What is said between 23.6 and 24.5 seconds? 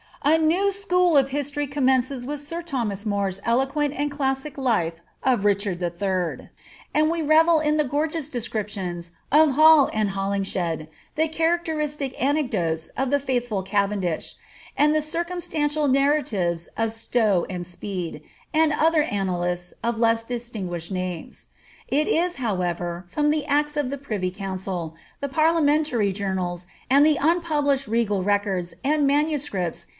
of the Privy